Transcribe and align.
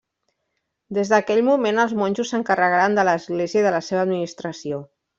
Des 0.97 1.11
d'aquell 1.11 1.43
moment, 1.51 1.83
els 1.85 1.95
monjos 2.01 2.33
s'encarregaren 2.33 2.99
de 3.01 3.07
l'església 3.13 3.63
i 3.63 3.67
de 3.71 3.79
la 3.81 3.87
seva 3.93 4.05
administració. 4.09 4.87